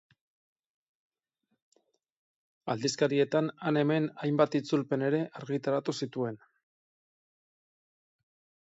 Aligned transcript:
Aldizkarietan 2.75 3.53
han-hemen 3.67 4.09
hainbat 4.25 4.59
itzulpen 4.61 5.07
ere 5.11 5.21
argitaratu 5.43 5.97
zituen. 6.03 6.43